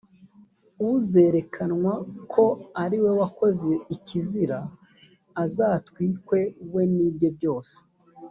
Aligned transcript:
uzerekanwa 0.91 1.93
ko 2.33 2.45
ari 2.83 2.97
we 3.03 3.11
wakoze 3.19 3.69
ikizira, 3.95 4.59
azatwikwe 5.43 6.39
we 6.73 6.83
n’ibye 6.95 7.29
byose 7.39 7.77